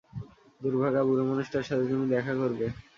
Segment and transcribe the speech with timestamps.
[0.61, 2.65] দুর্ভাগা, বুড়ো মানুষটার সাথে তুমি দেখা করবে।